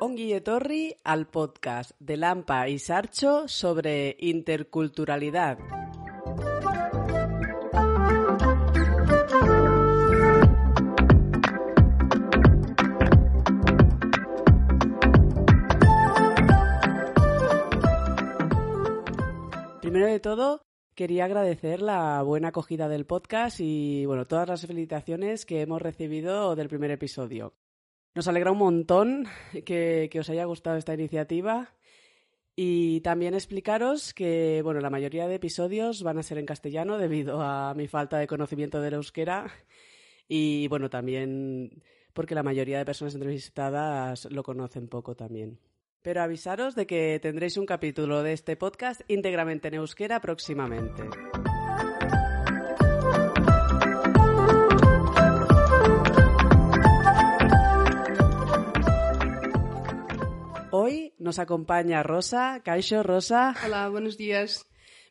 [0.00, 5.58] Ongi etorri al podcast de Lampa y Sarcho sobre interculturalidad.
[19.98, 20.62] Primero de todo,
[20.94, 26.54] quería agradecer la buena acogida del podcast y bueno, todas las felicitaciones que hemos recibido
[26.54, 27.56] del primer episodio.
[28.14, 29.26] Nos alegra un montón
[29.66, 31.74] que, os haya gustado esta iniciativa
[32.54, 37.42] y también explicaros que bueno, la mayoría de episodios van a ser en castellano debido
[37.42, 39.50] a mi falta de conocimiento del euskera
[40.28, 45.58] y bueno, también porque la mayoría de personas entrevistadas lo conocen poco también.
[46.02, 51.02] Pero avisaros de que tendréis un capítulo de este podcast íntegramente en euskera próximamente.
[60.70, 62.62] Hoy nos acompaña Rosa.
[62.64, 63.54] Kaisho, Rosa.
[63.66, 64.64] Hola, buenos días.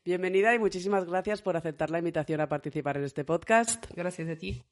[0.06, 3.86] Bienvenida y muchísimas gracias por aceptar la invitación a participar en este podcast.
[3.94, 4.64] Gracias a ti.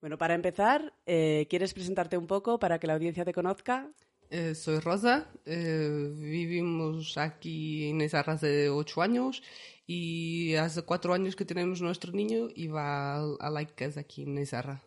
[0.00, 3.90] Bueno, para empezar, eh, ¿quieres presentarte un poco para que la audiencia te conozca?
[4.36, 9.44] Eh, soy Rosa, eh, vivimos aquí en Izarra hace ocho años
[9.86, 14.36] y hace cuatro años que tenemos nuestro niño y va a, a Laicas aquí en
[14.36, 14.82] Izarra.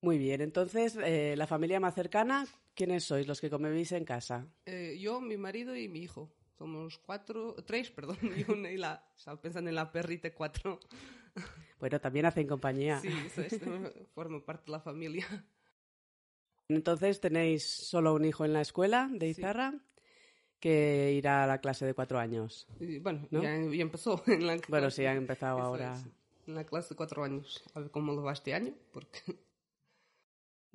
[0.00, 2.46] Muy bien, entonces, eh, la familia más cercana,
[2.76, 4.46] ¿quiénes sois los que convivís en casa?
[4.96, 6.32] Yo, mi marido y mi hijo.
[6.56, 9.04] Somos cuatro, tres, perdón, y una y la...
[9.16, 10.78] Estaba pensando en la perrita cuatro.
[11.80, 13.00] Bueno, también hacen compañía.
[13.00, 13.66] Sí, eso
[14.14, 15.26] forma parte de la familia.
[16.76, 19.40] Entonces tenéis solo un hijo en la escuela de Sí.
[19.40, 19.74] Izarra
[20.60, 22.68] que irá a la clase de cuatro años.
[22.78, 23.42] Y, bueno, ¿No?
[23.42, 25.94] ya, ya empezó en la Bueno, sí, han empezado Eso ahora.
[25.94, 26.06] es,
[26.46, 27.62] en la clase de cuatro años.
[27.74, 29.18] A ver cómo lo va este año, porque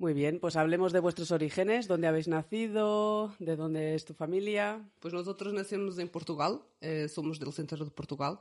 [0.00, 4.88] Muy bien, pues hablemos de vuestros orígenes, dónde habéis nacido, de dónde es tu familia.
[5.00, 8.38] Pues nosotros nacemos en Portugal, eh, somos del centro de Portugal.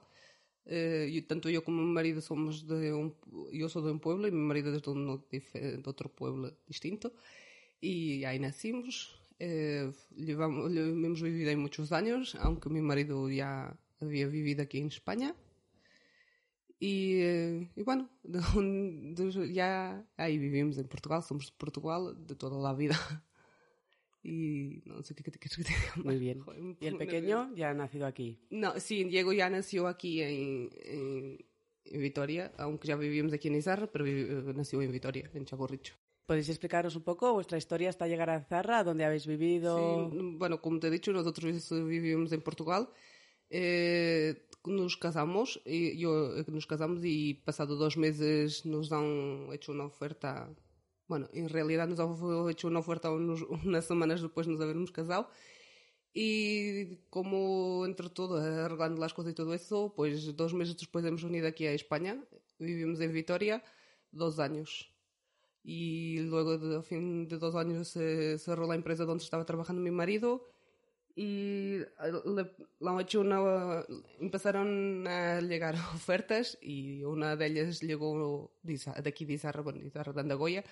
[0.66, 3.16] Eh, y tanto yo como mi marido somos de un,
[3.54, 7.14] yo soy de un pueblo y mi marido es de, un, de otro pueblo distinto.
[7.82, 9.14] Y ahí nacimos.
[9.40, 14.80] Eh, llevamos, lle- hemos vivido ahí muchos años, aunque mi marido ya había vivido aquí
[14.80, 15.36] en España.
[16.80, 18.40] Y, eh, y bueno, de
[19.16, 22.98] de- ya ahí vivimos en Portugal, somos de Portugal de toda la vida.
[24.24, 26.42] Y no sé qué, qué, qué, qué te diga Muy bien.
[26.82, 28.38] Y el pequeño ya ha nacido aquí.
[28.50, 31.38] no, sí, Diego ya nació aquí en, en,
[31.86, 35.94] en Vitoria, aunque ya vivimos aquí en Izarra, pero eh, nació en Vitoria, en Chaborricho.
[36.28, 40.10] ¿Podéis explicaros un poco vuestra historia hasta llegar a Izarra, dónde habéis vivido?
[40.12, 41.46] Sí, bueno, como te he dicho, nosotros
[41.96, 42.90] vivimos en Portugal.
[43.50, 49.72] Eh, nos casamos, y yo eh, nos casamos y pasado dos meses nos han hecho
[49.72, 50.54] una oferta.
[51.08, 54.92] Bueno, en realidad nos han hecho una oferta unos- unas semanas después de nos habernos
[54.92, 55.30] casado.
[56.14, 61.24] Y como entre todo, arreglando las cosas y todo eso, pues dos meses después hemos
[61.24, 62.22] venido aquí a España.
[62.60, 63.64] Vivimos en Vitoria
[64.12, 64.92] dos años.
[65.64, 69.82] Y luego, de, a fin de dos años, se cerró la empresa donde estaba trabajando
[69.82, 70.48] mi marido.
[71.16, 73.84] Y eh, han hecho una,
[74.20, 80.14] empezaron a llegar ofertas y una de ellas llegó de, aquí de Izarra, bueno, Izarra
[80.14, 80.64] de Andagoya,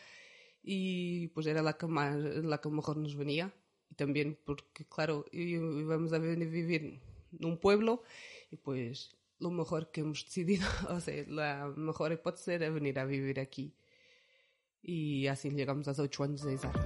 [0.61, 3.53] y pues era la que, más, la que mejor nos venía.
[3.89, 7.01] Y también porque, claro, íbamos a a vivir
[7.39, 8.03] en un pueblo
[8.51, 13.05] y pues lo mejor que hemos decidido, o sea, la mejor hipótesis era venir a
[13.05, 13.73] vivir aquí.
[14.87, 16.85] Y así llegamos a los ocho años de Izarra.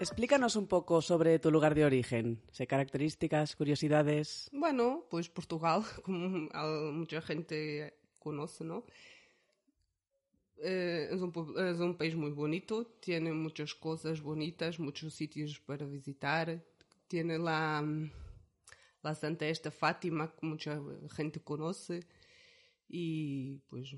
[0.00, 4.48] Explícanos un poco sobre tu lugar de origen, sé características, curiosidades.
[4.52, 8.84] Bueno, pues Portugal, como a- mucha gente conoce, ¿no?
[10.62, 15.84] Eh, es, un, es un país muy bonito, tiene muchas cosas bonitas, muchos sitios para
[15.86, 16.62] visitar.
[17.10, 17.84] Tiene la,
[19.02, 20.80] la Santa Esta Fátima, que mucha
[21.10, 22.06] gente conoce.
[22.88, 23.96] Y pues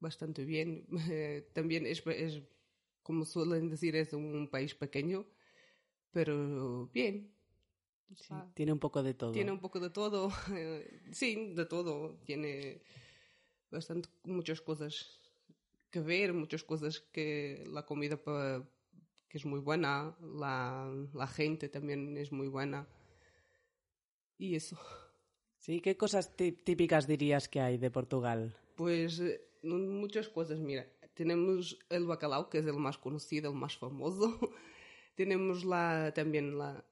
[0.00, 0.86] bastante bien.
[1.52, 2.42] También es, es,
[3.02, 5.26] como suelen decir, es un país pequeño,
[6.10, 7.30] pero bien.
[8.16, 9.32] Sí, tiene un poco de todo.
[9.32, 10.30] Tiene un poco de todo.
[11.12, 12.16] sí, de todo.
[12.24, 12.80] Tiene
[13.70, 15.20] bastante, muchas cosas
[15.90, 18.66] que ver, muchas cosas que la comida pa-
[19.28, 22.88] que es muy buena, la, la gente también es muy buena.
[24.38, 24.78] Y eso.
[25.58, 28.56] Sí, ¿qué cosas típicas dirías que hay de Portugal?
[28.76, 30.86] Pues eh, muchas cosas, mira.
[31.14, 34.38] Tenemos el bacalao, que es el más conocido, el más famoso.
[35.16, 36.84] Tenemos la, también la,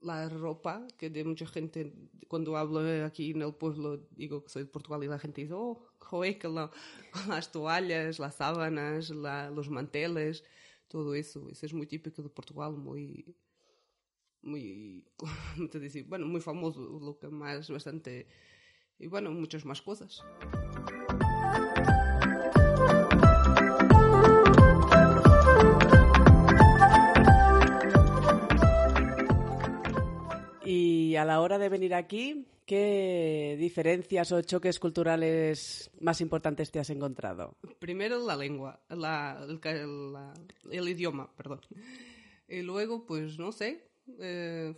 [0.00, 1.92] la ropa, que de mucha gente,
[2.28, 5.52] cuando hablo aquí en el pueblo, digo que soy de Portugal y la gente dice,
[5.54, 6.70] oh, joder, que la,
[7.28, 10.44] las toallas, las sábanas, la, los manteles,
[10.92, 11.48] todo eso.
[11.48, 13.34] Eso es muy típico de Portugal, muy,
[14.42, 15.06] muy,
[16.06, 18.26] bueno, muy famoso, lo que más bastante,
[18.98, 20.22] y bueno, muchas más cosas.
[30.64, 36.80] Y a la hora de venir aquí, ¿qué diferencias o choques culturales más importantes te
[36.80, 37.58] has encontrado?
[37.78, 39.46] Primero la lengua, la,
[40.70, 41.60] el idioma, perdón.
[42.48, 44.74] Y luego, pues no sé, eh,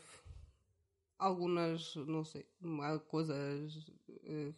[1.19, 2.49] algunas, no sé,
[3.07, 3.93] cosas,
[4.25, 4.53] eh,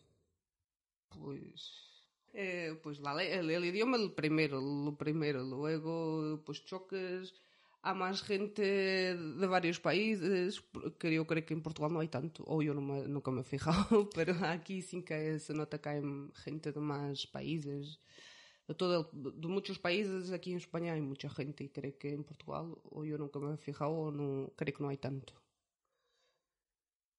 [1.10, 7.34] pues, eh, pues la, el, el, idioma el primero, lo primero, luego pues choques,
[7.86, 8.62] a más gente
[9.14, 10.60] de varios países,
[10.98, 13.42] que yo creo que en Portugal no hay tanto, o yo no me, nunca me
[13.42, 16.02] he fijado, pero aquí sí que se nota que hay
[16.34, 18.00] gente de más países,
[18.66, 22.24] de, todo de muchos países aquí en España hay mucha gente y creo que en
[22.24, 25.32] Portugal o yo nunca me he fijado o no, creo que no hay tanto.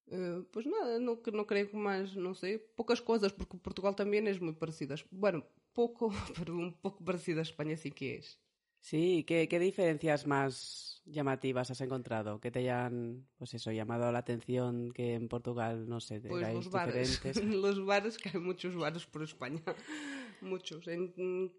[0.07, 4.27] Uh, pues nada, no, no creo que más, no sé, pocas cosas, porque Portugal también
[4.27, 4.95] es muy parecida.
[5.11, 8.39] Bueno, poco, pero un poco parecida a España sí que es.
[8.81, 14.19] Sí, ¿qué, qué diferencias más llamativas has encontrado que te hayan, pues eso, llamado la
[14.19, 17.21] atención que en Portugal, no sé, pues los bares.
[17.21, 17.43] diferentes?
[17.55, 19.61] los bares, que hay muchos bares por España
[20.41, 20.87] muchos.
[20.87, 21.13] En,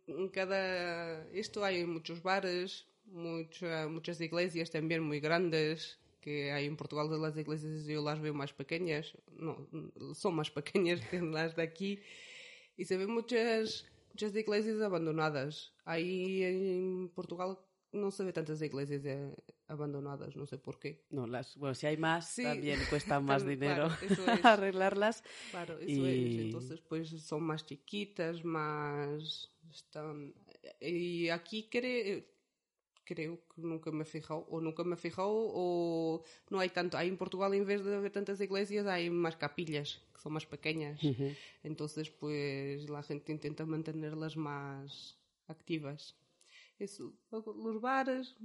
[0.06, 6.76] en, cada esto hay muchos bares, mucha, muchas iglesias también muy grandes que hay en
[6.76, 9.68] Portugal de las iglesias yo las veo más pequeñas, no,
[10.14, 12.00] son más pequeñas que las de aquí
[12.76, 15.72] y se ven muchas muchas iglesias abandonadas.
[15.84, 17.58] Ahí en Portugal
[17.92, 19.34] no se ve tantas iglesias eh,
[19.66, 21.04] abandonadas, no sé por qué.
[21.10, 23.88] No, las, bueno, si hay más, también cuesta más dinero
[24.42, 25.22] arreglarlas.
[25.50, 26.38] Claro, eso es.
[26.38, 29.50] Entonces, pues son más chiquitas, más.
[29.70, 30.34] Están.
[30.80, 32.22] Y aquí creo,
[33.08, 36.98] creo que nunca me he fijado, o nunca me he fijado, o no hay tanto.
[36.98, 40.44] Hay en Portugal, en vez de haber tantas iglesias, hay más capillas, que son más
[40.44, 41.00] pequeñas.
[41.62, 46.16] Entonces, pues la gente intenta mantenerlas más activas.
[46.78, 48.36] Eso, los bares,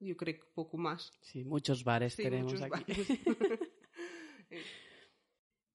[0.00, 1.12] yo creo que poco más.
[1.20, 2.94] Sí, muchos bares tenemos aquí.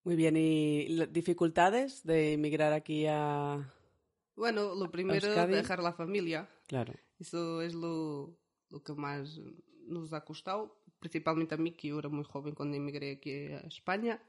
[0.06, 3.74] Muy bien, ¿y dificultades de emigrar aquí a...
[4.36, 6.50] Bueno, lo primero es dejar la familia.
[6.66, 6.94] Claro.
[7.20, 8.38] Eso es lo,
[8.70, 9.40] lo que más
[9.86, 13.60] nos ha costado, principalmente a mí, que yo era muy joven cuando emigré aquí a
[13.62, 14.22] España,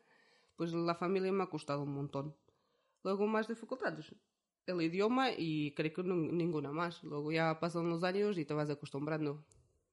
[0.56, 2.36] pues la familia me ha costado un montón.
[3.02, 4.14] Luego más dificultades,
[4.66, 7.02] el idioma y creo que ninguna más.
[7.02, 9.44] Luego ya pasan los años y te vas acostumbrando.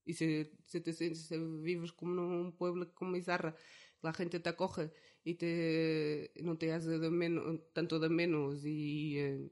[0.05, 3.55] Y si, si, te, si vives como en un pueblo como Izarra,
[4.01, 4.91] la gente te acoge
[5.23, 9.49] y te, no te hace de menos, tanto de menos y,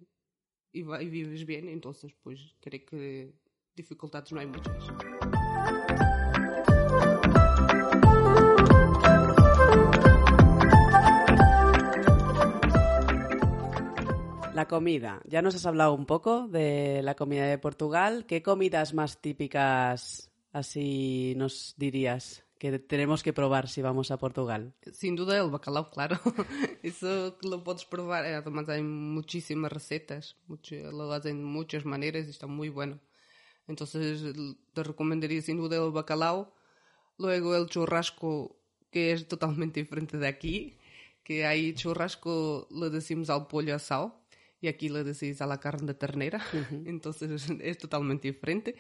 [0.76, 3.34] y, y vives bien, entonces pues creo que
[3.76, 4.76] dificultades no hay muchas.
[14.54, 15.22] La comida.
[15.26, 18.26] Ya nos has hablado un poco de la comida de Portugal.
[18.26, 24.74] ¿Qué comidas más típicas así nos dirías que que probar si vamos a Portugal?
[24.92, 26.20] Sin duda el bacalao, claro.
[26.84, 28.26] Eso lo puedes probar.
[28.26, 30.38] Además hay muchísimas recetas.
[30.48, 33.00] lo hacen de muchas maneras y está muy bueno.
[33.68, 34.36] Entonces
[34.74, 36.54] te recomendaría sin duda el bacalao.
[37.18, 38.58] Luego el churrasco,
[38.92, 40.78] que es totalmente diferente de aquí.
[41.24, 44.25] Que ahí churrasco le decimos al pollo asado
[44.62, 46.42] y aquí le decís a la carne de ternera,
[46.86, 48.76] entonces es totalmente diferente.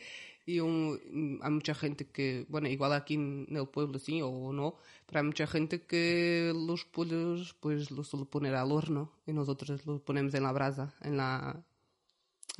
[0.47, 4.77] Y hay mucha gente que, bueno, igual aquí en el pueblo sí o no,
[5.07, 9.85] pero hay mucha gente que los pollos pues los suele poner al horno y nosotros
[9.87, 11.63] los ponemos en la brasa, en la,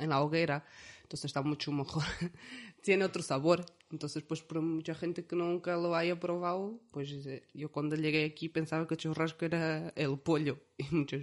[0.00, 0.64] en la hoguera,
[1.02, 2.02] entonces está mucho mejor,
[2.82, 3.64] tiene otro sabor.
[3.92, 7.08] Entonces, pues para mucha gente que nunca lo haya probado, pues
[7.54, 10.58] yo cuando llegué aquí pensaba que el churrasco era el pollo.
[10.78, 11.22] Y muchos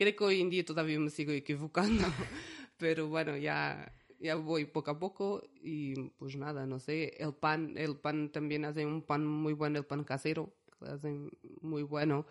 [0.00, 2.06] Creo que hoy en día todavía me sigo equivocando,
[2.78, 7.76] pero bueno, ya, ya voy poco a poco y pues nada, no sé, el pan,
[7.76, 11.30] el pan también hace un pan muy bueno, el pan casero, hacen
[11.60, 12.24] muy bueno.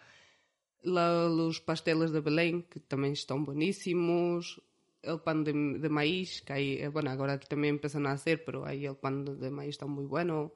[0.81, 4.63] los pasteles de Belén, que también están buenísimos.
[5.03, 8.65] El pan de, de maíz, que hay, eh, bueno, ahora también empiezan a hacer, pero
[8.65, 10.53] ahí el pan de maíz está muy bueno.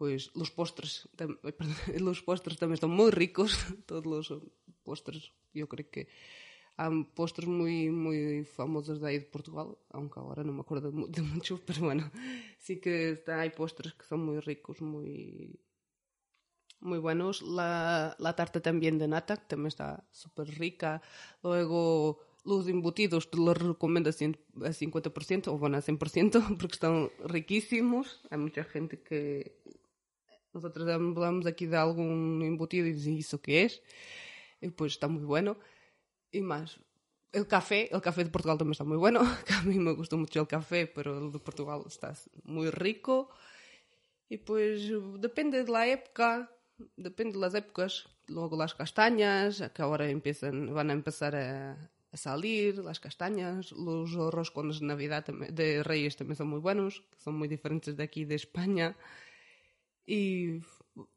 [0.00, 3.52] Pois os postres, tam, perdón, os postres tamén están moi ricos,
[3.84, 4.40] todos os
[4.84, 6.08] postres, eu creo que
[6.76, 11.22] há postres moi moi famosos de aí de Portugal, aunque agora non me acordo de
[11.22, 12.04] mucho, pero bueno,
[12.58, 15.12] sí que hai postres que son moi ricos, moi
[16.80, 17.42] muy buenos.
[17.42, 21.02] La, la tarta también de nata, que también está súper rica.
[21.42, 28.20] Luego, los embutidos te los recomiendo a 50% o bueno, a 100% porque están riquísimos.
[28.30, 29.60] Hay mucha gente que...
[30.52, 33.82] Nosotros hablamos aquí de algún embutido y dicen, ¿eso qué es?
[34.60, 35.58] Y pues está muy bueno.
[36.30, 36.78] Y más,
[37.32, 39.20] el café, el café de Portugal también está muy bueno.
[39.58, 42.14] A mí me gustó mucho el café, pero el de Portugal está
[42.44, 43.30] muy rico.
[44.28, 46.50] Y pues depende de la época,
[46.96, 48.08] depende das épocas.
[48.28, 54.12] Logo las castañas, que ahora empiezan, van a empezar a, a salir, las castañas, los
[54.12, 58.24] roscones de Navidad de Reyes también son muy buenos, que son muy diferentes de aquí
[58.24, 58.96] de España.
[60.06, 60.60] Y,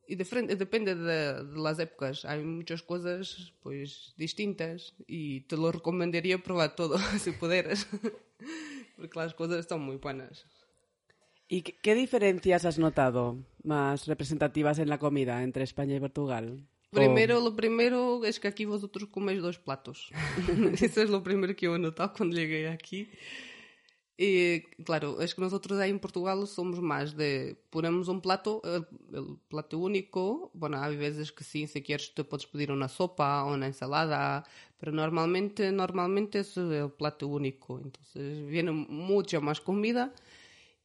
[0.08, 2.26] y de, depende de, de, las épocas.
[2.26, 7.88] Hay muchas cosas pues distintas y te lo recomendaría probar todo si pudieras,
[8.98, 10.46] porque las cosas están muy buenas.
[11.48, 16.66] ¿Y qué diferencias has notado más representativas en la comida entre España y Portugal?
[16.94, 20.12] Primero, lo primero es que aquí vosotros coméis dos platos.
[20.82, 23.10] Eso es lo primero que yo he notado cuando llegué aquí.
[24.26, 28.88] Y claro, es que nosotros ahí en Portugal somos más de ponemos un plato, el,
[29.14, 30.50] el, plato único.
[30.54, 34.46] Bueno, hay veces que sí, si quieres te puedes pedir una sopa o una ensalada,
[34.80, 37.80] pero normalmente, normalmente es el plato único.
[37.80, 40.14] Entonces viene mucha más comida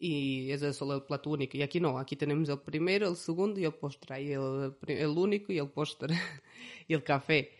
[0.00, 1.56] y ese es solo el plato único.
[1.56, 4.22] Y aquí no, aquí tenemos el primero, el segundo y el postre.
[4.22, 6.16] Y el, el único y el postre
[6.88, 7.52] y el café.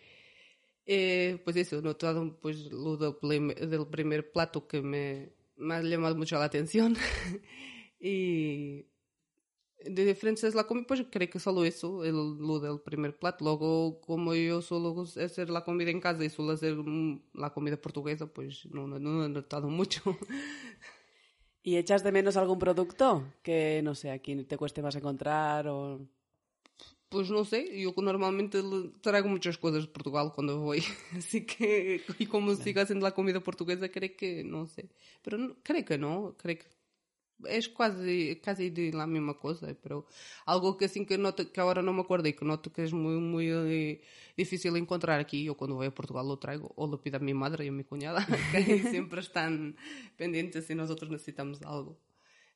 [0.91, 5.29] Eh, pues eso, notado pues, lo del, plato que me,
[5.59, 6.95] me ha llamado mucho la atención.
[7.99, 8.85] y
[9.85, 13.45] de diferencias la comida, pues creo que solo eso, el, lo del primer plato.
[13.45, 16.77] Luego, como yo suelo hacer la comida en casa y suelo hacer
[17.33, 20.01] la comida portuguesa, pues no, no, no he notado mucho.
[21.61, 26.07] ¿Y echas de menos algún producto que, no sé, aquí te cueste más encontrar o...?
[27.09, 28.61] Pues no sé, yo normalmente
[29.01, 30.83] traigo muchas cosas de Portugal cuando voy,
[31.17, 34.89] así que, y como sigo haciendo la comida portuguesa, creo que, no sé,
[35.23, 36.67] pero no, creo que no, creo que
[37.47, 40.05] es quase, quase de la mesma coisa, pero
[40.45, 43.21] algo que assim que noto, que agora não me acordei, que noto que é muito,
[43.21, 43.65] muito
[44.37, 47.35] difícil encontrar aqui, eu quando vou a Portugal lo traigo, ou lo pido a minha
[47.35, 49.73] madre e a minha cunhada, que sempre estão
[50.17, 51.97] pendientes se nós necessitamos algo.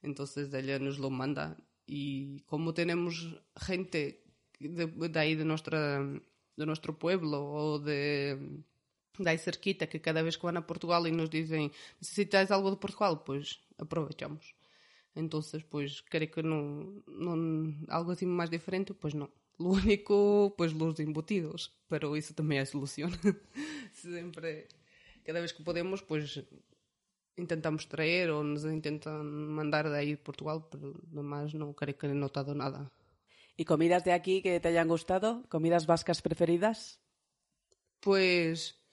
[0.01, 4.22] Entonces ella nos lo manda y como tenemos gente
[4.69, 5.99] de, de ahí de nuestra
[6.55, 8.37] de nuestro pueblo o de
[9.17, 12.71] de ahí cerquita que cada vez que van a Portugal y nos dicen necesitáis algo
[12.71, 14.55] de Portugal, pues aprovechamos.
[15.15, 19.29] Entonces, pues creo que no, no, algo así más diferente, pues no.
[19.59, 23.11] Lo único, pues los embutidos, pero eso también es solución.
[23.93, 24.67] Siempre,
[25.23, 26.43] cada vez que podemos, pues
[27.35, 32.07] intentamos traer o nos intentan mandar de ahí de Portugal, pero además no creo que
[32.07, 32.91] he notado nada.
[33.55, 35.43] ¿Y comidas de aquí que te hayan gustado?
[35.49, 36.99] ¿Comidas vascas preferidas?
[37.99, 38.83] Pues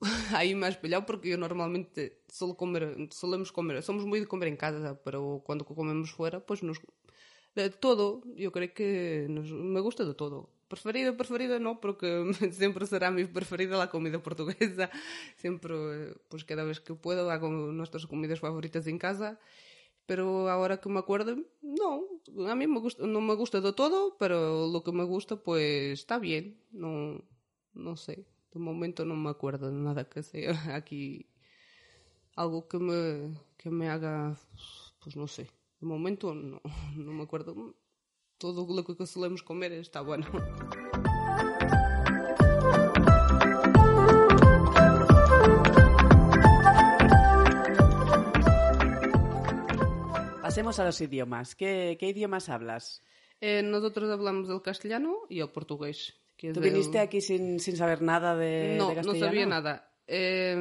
[0.38, 4.58] aí máis peleado porque eu normalmente solo comer, solemos comer, somos moi de comer en
[4.58, 6.78] casa, pero cando comemos fuera, pues nos
[7.58, 10.50] de todo, eu creo que nos, me gusta de todo.
[10.68, 14.90] Preferida, preferida no, porque sempre será mi preferida la comida portuguesa.
[15.36, 19.40] Sempre, pues cada vez que puedo hago nuestras comidas favoritas en casa.
[20.08, 22.02] Pero ahora que me acuerdo, no,
[22.48, 26.58] a mí no me gusta de todo, pero lo que me gusta pues está bien,
[26.70, 27.22] no,
[27.74, 28.26] no sé.
[28.50, 31.26] De momento no me acuerdo de nada que sea aquí
[32.36, 34.34] algo que me, que me haga,
[35.04, 35.50] pues no sé.
[35.78, 36.62] De momento no,
[36.96, 37.74] no me acuerdo.
[38.38, 40.26] Todo lo que solemos comer está bueno.
[50.58, 51.54] Pasemos a los idiomas.
[51.54, 53.00] ¿Qué, qué idiomas hablas?
[53.40, 56.16] Eh, nosotros hablamos el castellano y el portugués.
[56.36, 59.20] Que ¿Tú viniste aquí sin, sin, saber nada de, no, de castellano?
[59.20, 59.94] No, sabía nada.
[60.08, 60.56] Eh,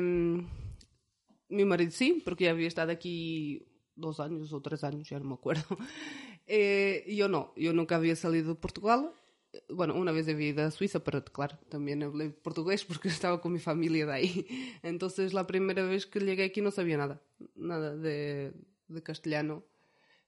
[1.49, 5.25] mi marido sí, porque ya había estado aquí dos años o tres años, ya no
[5.25, 5.65] me acuerdo.
[6.49, 9.11] Eh, yo no, yo nunca había salido de Portugal.
[9.67, 13.51] Bueno, una vez había ido a Suiza, pero claro, también hablé portugués porque estaba con
[13.51, 14.47] mi familia de ahí.
[14.83, 17.21] Entonces, la primera vez que llegué aquí no sabía nada,
[17.55, 18.53] nada de,
[18.87, 19.65] de castellano.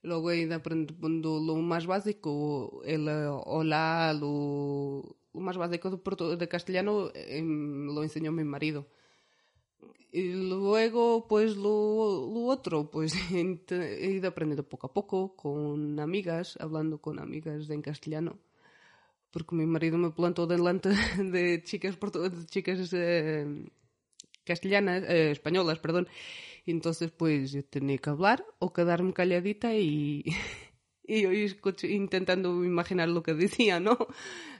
[0.02, 6.48] Luego he ido aprendiendo lo más básico, el hola, lo, lo más básico de, de
[6.48, 8.88] castellano eh, lo enseñó mi marido.
[10.12, 16.58] Y luego, pues lo, lo otro, pues he ido aprendiendo poco a poco con amigas,
[16.60, 18.40] hablando con amigas en castellano,
[19.32, 23.66] porque mi marido me plantó delante de chicas, de chicas eh,
[24.44, 26.08] castellanas, eh, españolas, perdón,
[26.70, 30.24] y entonces pues yo tenía que hablar o quedarme calladita y,
[31.04, 31.32] y yo
[31.88, 33.98] intentando imaginar lo que decía, ¿no?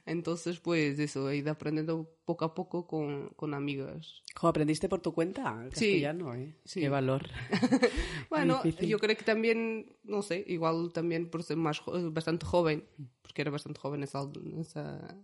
[0.08, 4.24] Entonces, pues eso, he ido aprendiendo poco a poco con, con amigas.
[4.34, 5.44] ¿Cómo aprendiste por tu cuenta?
[5.70, 6.56] Castellano, sí, ¿eh?
[6.66, 6.80] Sí.
[6.80, 7.30] Qué valor.
[8.32, 12.86] bueno, yo creo que también, no sé, igual también por ser más bastante joven,
[13.22, 14.28] porque era bastante joven esa,
[14.60, 15.16] esa,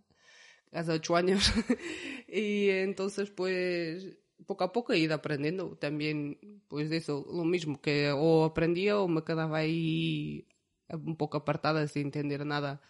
[0.71, 1.51] hace ocho años.
[2.27, 7.81] y entonces, pues, poco a poco he ido aprendiendo también, pues de eso, lo mismo,
[7.81, 10.47] que o aprendía o me quedaba ahí
[10.89, 12.81] un poco apartada sin entender nada.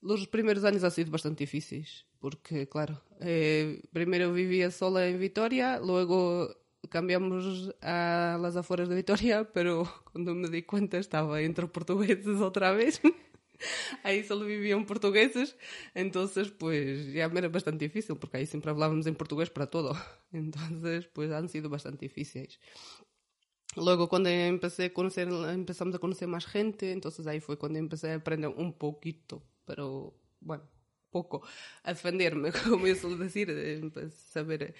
[0.00, 5.80] Los primeros años han sido bastante difíciles, porque, claro, eh, primero vivía sola en Vitoria,
[5.80, 6.54] luego
[6.88, 12.72] cambiamos a las afueras de Vitoria, pero cuando me di cuenta estaba entre portugueses otra
[12.72, 13.00] vez.
[14.02, 15.56] ahí solo vivían portugueses,
[15.94, 19.96] entonces pues ya me era bastante difícil, porque ahí siempre hablábamos en portugués para todo.
[20.32, 22.60] Entonces pues han sido bastante difíciles.
[23.76, 28.10] Luego cuando empecé a conocer, empezamos a conocer más gente, entonces ahí fue cuando empecé
[28.10, 30.64] a aprender un poquito, pero bueno,
[31.10, 31.42] poco,
[31.82, 34.74] a defenderme, como yo suelo decir, a saber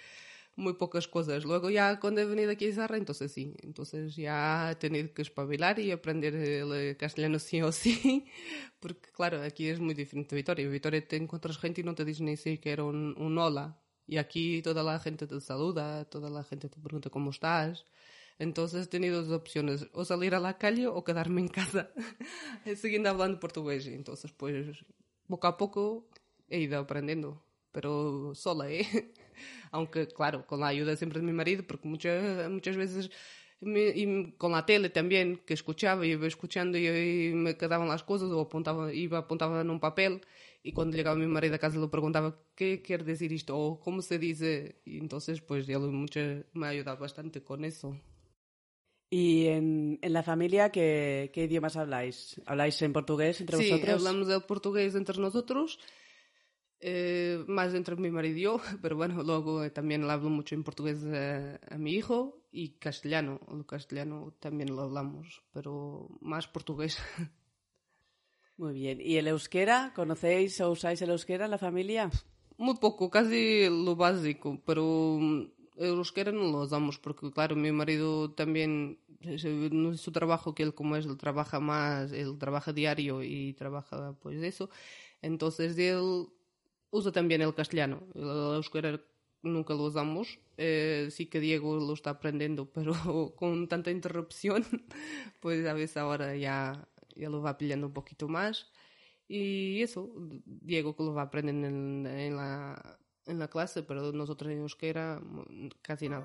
[0.58, 1.44] muy pocas cosas.
[1.44, 5.22] Luego ya cuando he venido aquí a Zarra, entonces sí, entonces ya he tenido que
[5.22, 8.26] espabilar y aprender el castellano sí o sí,
[8.80, 10.64] porque claro, aquí es muy diferente de Vitoria.
[10.66, 13.78] En Vitoria te encuentras gente y no te dicen ni siquiera un, un hola.
[14.06, 17.86] Y aquí toda la gente te saluda, toda la gente te pregunta cómo estás.
[18.38, 21.90] Entonces he tenido dos opciones, o salir a la calle o quedarme en casa,
[22.76, 23.86] siguiendo hablando portugués.
[23.86, 24.84] Entonces, pues,
[25.28, 26.08] poco a poco
[26.48, 28.86] he ido aprendiendo, pero sola, ¿eh?
[29.70, 33.10] Aunque, claro, con la ayuda siempre de mi marido, porque muchas, muchas veces,
[33.60, 38.02] me- y con la tele también, que escuchaba, iba escuchando y, y me quedaban las
[38.02, 40.20] cosas, o apuntaba, iba apuntaba en un papel,
[40.62, 44.02] y cuando llegaba mi marido a casa le preguntaba qué quiere decir esto, o cómo
[44.02, 46.20] se dice, y entonces, pues, él mucho,
[46.52, 47.96] me ha ayudado bastante con eso.
[49.10, 52.40] ¿Y en, en la familia ¿qué, qué idiomas habláis?
[52.46, 53.90] ¿Habláis en portugués entre sí, vosotros?
[54.08, 55.78] hablamos el portugués entre nosotros,
[56.80, 60.54] eh, más entre mi marido y yo, pero bueno, luego eh, también le hablo mucho
[60.54, 63.40] en portugués a, a mi hijo y castellano.
[63.52, 66.98] El castellano también lo hablamos, pero más portugués.
[68.58, 69.00] Muy bien.
[69.00, 69.92] ¿Y el euskera?
[69.94, 72.10] ¿Conocéis o usáis el euskera en la familia?
[72.56, 75.42] Muy poco, casi lo básico, pero mm,
[75.76, 78.98] el euskera no lo usamos porque, claro, mi marido también,
[79.38, 83.22] se- no es su trabajo, que él como es, él trabaja más, él trabaja diario
[83.22, 84.70] y trabaja pues eso,
[85.22, 86.26] entonces él
[86.90, 88.02] usa también el castellano.
[88.14, 89.00] El euskera
[89.42, 94.64] nunca lo usamos, eh, sí que Diego lo está aprendiendo, pero con tanta interrupción,
[95.40, 98.70] pues a veces ahora ya, ya lo va pillando un poquito más.
[99.30, 100.10] Y eso,
[100.46, 105.20] Diego que lo va aprendiendo en, en la, en la clase, pero nosotros en euskera
[105.20, 106.24] mm, casi nada.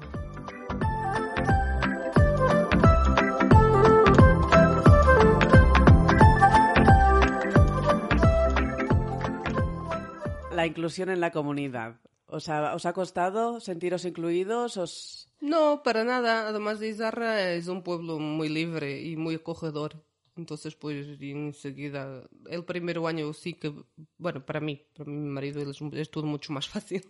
[10.63, 11.99] La inclusión en la comunidad.
[12.25, 14.77] ¿Os ha, os ha costado sentiros incluidos?
[14.77, 15.27] ¿Os...
[15.41, 16.47] No, para nada.
[16.47, 20.01] Además de Izarra es un pueblo muy libre y muy acogedor.
[20.37, 23.73] Entonces, pues, enseguida, el primer año sí que,
[24.17, 27.03] bueno, para mí, para mi marido es, es todo mucho más fácil,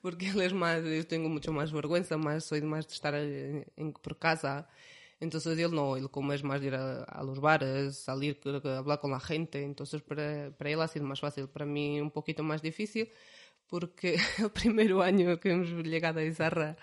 [0.00, 3.66] porque él es más, yo tengo mucho más vergüenza, más, soy más de estar en-
[3.76, 4.68] en- por casa.
[5.24, 9.10] Entonces él no, él como es más ir a, a los bares, salir, hablar con
[9.10, 12.62] la gente, entonces para, para él ha sido más fácil, para mí un poquito más
[12.62, 13.10] difícil,
[13.66, 16.76] porque el primer año que hemos llegado a Izarra,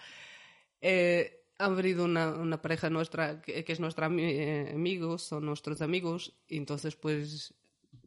[0.82, 5.82] eh, ha venido una, una pareja nuestra que, que es nuestra eh, amigos, son nuestros
[5.82, 7.54] amigos, y entonces pues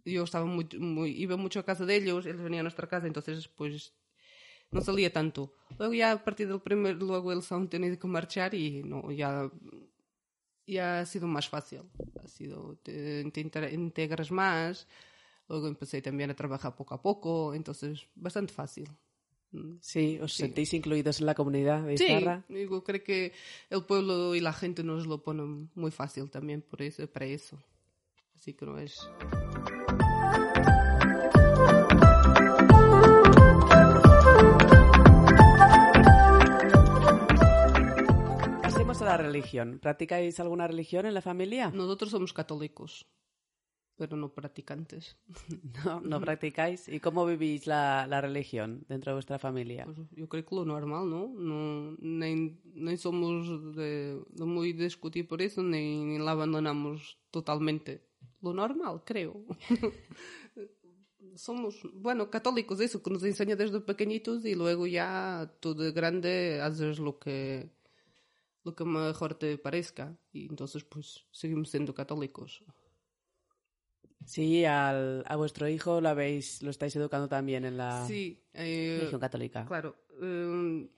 [0.05, 3.07] yo estaba muy, muy, iba mucho a casa de ellos, ellos venían a nuestra casa,
[3.07, 3.94] entonces pues
[4.70, 5.55] no salía tanto.
[5.79, 9.51] Luego ya a partir del primer, luego eles han tenido que marchar y no, ya,
[10.66, 11.83] ya ha sido más fácil.
[12.22, 14.87] Ha sido, te, te integra- integras más,
[15.48, 18.88] luego empecé también a trabajar poco a poco, entonces bastante fácil.
[19.81, 20.42] Sí, os Sí.
[20.42, 22.44] sentéis incluidos en la comunidad de Sí, Izarra.
[22.48, 23.33] digo, creo que
[23.70, 27.62] el pueblo y la gente nos lo ponen muy fácil también por eso, para eso.
[28.35, 28.98] Así que no es...
[39.05, 39.79] La religión.
[39.81, 41.71] ¿Practicáis alguna religión en la familia?
[41.71, 43.07] Nosotros somos católicos.
[43.97, 45.17] pero no practicantes.
[45.85, 46.88] No, no practicáis.
[46.88, 49.85] ¿Y cómo vivís la, la religión dentro de vuestra familia?
[49.85, 51.29] Pues yo creo que lo normal, ¿no?
[51.29, 58.03] no nem, nem somos de, de muy discutir por eso, ni, ni la abandonamos totalmente.
[58.40, 59.45] Lo normal, creo.
[61.37, 66.61] somos, bueno, católicos, eso, que nos enseña desde pequeñitos y luego ya tú de grande
[66.61, 67.71] haces lo que,
[68.64, 70.18] lo que mejor te parezca.
[70.33, 72.64] Y entonces, pues, seguimos siendo católicos.
[74.27, 78.96] Sí, al, a vuestro hijo lo habéis, lo estáis educando también en la Sí, eh,
[78.96, 79.62] religión católica.
[79.64, 79.96] claro.
[80.20, 80.88] eh,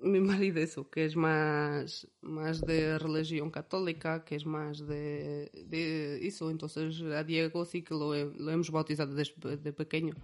[0.00, 6.24] mi marido eso, que es más, más de religión católica, que es más de, de
[6.26, 6.50] eso.
[6.50, 10.14] Entonces a Diego sí que lo, lo hemos bautizado desde de pequeño.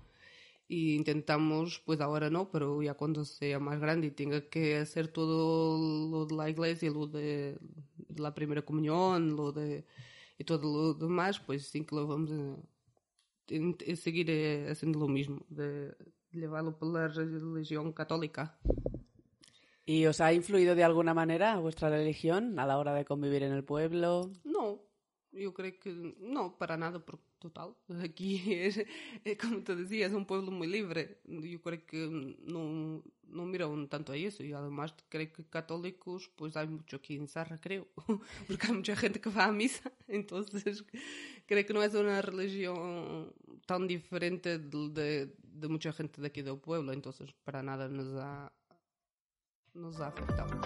[0.66, 5.09] Y intentamos, pues ahora no, pero ya cuando sea más grande y tenga que hacer
[5.09, 7.59] todo lo de la iglesia, lo de,
[8.16, 9.85] la primera comunión, lo de
[10.38, 15.44] y todo lo demás, pues sí que lo vamos a, a seguir haciendo lo mismo,
[15.48, 15.94] de
[16.33, 18.59] llevarlo por la religión católica.
[19.87, 23.53] ¿Y os ha influido de alguna manera vuestra religión a la hora de convivir en
[23.53, 24.33] el pueblo?
[24.42, 24.81] No,
[25.35, 30.12] yo creo que no, para nada, porque total, aquí es, eh, como te decía, es
[30.12, 31.20] un pueblo muy libre.
[31.25, 36.57] Yo creo que no, no miran tanto a eso y además creo que católicos, pues
[36.57, 37.88] hay mucho aquí en Sarra, creo,
[38.47, 40.85] porque hay mucha gente que va a misa, entonces
[41.47, 43.33] creo que no es una religión
[43.66, 48.09] tan diferente de, de, de mucha gente de aquí del pueblo, entonces para nada nos
[48.16, 48.53] ha,
[49.75, 50.61] nos ha afectado.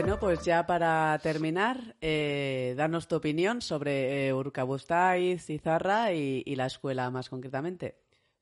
[0.00, 6.54] Bueno, pues ya para terminar, eh, danos tu opinión sobre eh, Urkabustaiz, Izarra y, y
[6.54, 7.96] la escuela más concretamente.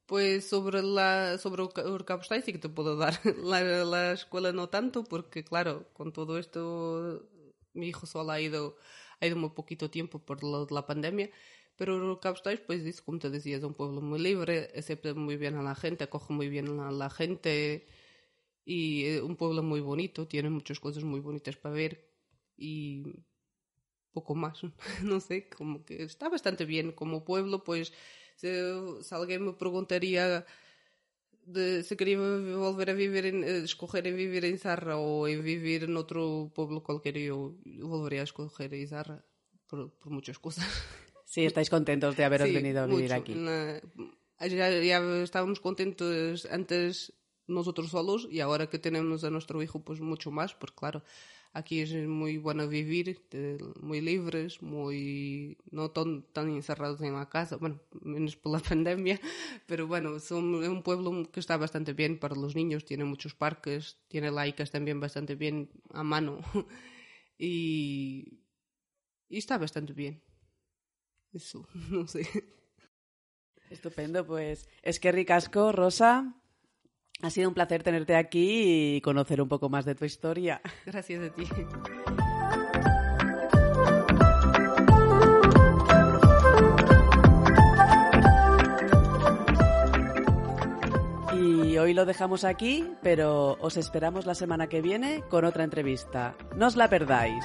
[0.04, 3.18] Pues sobre la sobre Urkabustaiz sí que te puedo dar.
[3.42, 7.26] La, la escuela no tanto, porque claro, con todo esto
[7.72, 8.76] mi hijo solo ha ido,
[9.20, 11.30] ha ido muy poquito tiempo por de la pandemia.
[11.76, 15.56] Pero Urkabustaiz, pues es, como te decía, es un pueblo muy libre, acepta muy bien
[15.56, 17.86] a la gente, acoge muy bien a la gente
[18.66, 22.10] y es un pueblo muy bonito, tiene muchas cosas muy bonitas para ver
[22.58, 23.04] y
[24.12, 24.60] poco más,
[25.02, 27.92] no sé, como que está bastante bien como pueblo, pues
[28.34, 28.48] si,
[29.02, 30.44] si alguien me preguntaría
[31.46, 35.44] de si quería volver a vivir, en, eh, escoger en vivir en Zarra o en
[35.44, 39.24] vivir en otro pueblo cualquiera, yo volvería a escoger en Zarra
[39.68, 40.66] por, por muchas cosas.
[41.28, 43.22] Sí, estáis contentos de haberos Sí, venido a vivir mucho.
[43.22, 43.34] aquí.
[44.40, 47.12] Ya, ya estábamos contentos antes
[47.48, 51.02] nosotros solos y ahora que tenemos a nuestro hijo, pues mucho más, porque claro,
[51.52, 53.22] aquí es muy bueno vivir,
[53.80, 59.20] muy libres, muy no tan, tan encerrados en la casa, bueno, menos por la pandemia,
[59.66, 63.98] pero bueno, es un pueblo que está bastante bien para los niños, tiene muchos parques,
[64.08, 66.40] tiene laicas también bastante bien a mano
[67.38, 68.40] y,
[69.28, 70.22] y está bastante bien.
[71.32, 72.26] Eso, no sé.
[73.70, 76.34] Estupendo, pues es que ricasco, Rosa.
[77.22, 80.60] Ha sido un placer tenerte aquí y conocer un poco más de tu historia.
[80.86, 81.44] Gracias a ti.
[91.38, 96.36] Y hoy lo dejamos aquí, pero os esperamos la semana que viene con otra entrevista.
[96.54, 97.44] No os la perdáis.